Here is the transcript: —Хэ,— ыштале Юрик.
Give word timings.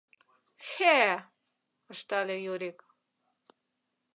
—Хэ,— 0.69 0.97
ыштале 1.93 2.35
Юрик. 2.51 2.79